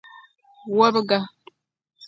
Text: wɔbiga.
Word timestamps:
wɔbiga. 0.77 1.19